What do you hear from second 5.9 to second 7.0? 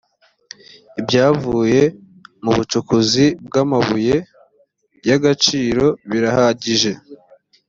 birahagije.